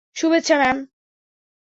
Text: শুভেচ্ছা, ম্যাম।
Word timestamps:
শুভেচ্ছা, 0.15 0.55
ম্যাম। 0.57 0.77